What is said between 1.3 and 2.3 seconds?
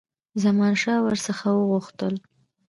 وغوښتل.